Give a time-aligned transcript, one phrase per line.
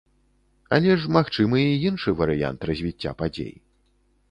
[0.77, 3.55] Але ж магчымы і іншы варыянт развіцця падзей.